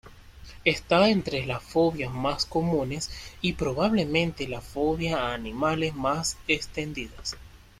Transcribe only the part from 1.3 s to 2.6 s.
las fobias más